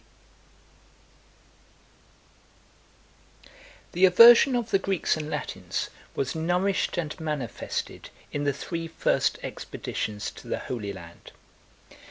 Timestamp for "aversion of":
4.05-4.71